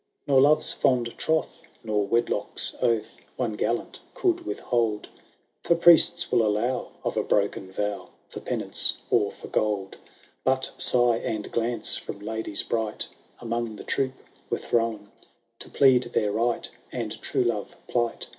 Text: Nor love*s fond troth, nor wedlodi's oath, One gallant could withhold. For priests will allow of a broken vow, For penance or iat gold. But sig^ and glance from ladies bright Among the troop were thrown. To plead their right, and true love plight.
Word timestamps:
Nor 0.25 0.41
love*s 0.41 0.73
fond 0.73 1.15
troth, 1.15 1.61
nor 1.83 2.07
wedlodi's 2.07 2.75
oath, 2.81 3.17
One 3.35 3.53
gallant 3.53 3.99
could 4.15 4.47
withhold. 4.47 5.07
For 5.61 5.75
priests 5.75 6.31
will 6.31 6.43
allow 6.43 6.93
of 7.03 7.17
a 7.17 7.23
broken 7.23 7.71
vow, 7.71 8.09
For 8.27 8.39
penance 8.39 8.97
or 9.11 9.31
iat 9.31 9.51
gold. 9.51 9.97
But 10.43 10.71
sig^ 10.79 11.23
and 11.23 11.51
glance 11.51 11.97
from 11.97 12.17
ladies 12.19 12.63
bright 12.63 13.07
Among 13.37 13.75
the 13.75 13.83
troop 13.83 14.13
were 14.49 14.57
thrown. 14.57 15.11
To 15.59 15.69
plead 15.69 16.01
their 16.05 16.31
right, 16.31 16.67
and 16.91 17.21
true 17.21 17.43
love 17.43 17.75
plight. 17.87 18.25